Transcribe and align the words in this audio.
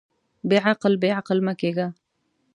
بېعقل، 0.49 0.93
بېعقل 1.01 1.39
مۀ 1.45 1.53
کېږه. 1.61 1.87